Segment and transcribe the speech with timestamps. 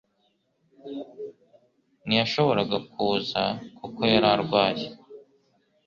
[2.05, 3.43] Ntiyashoboraga kuza
[3.77, 4.87] kuko yari arwaye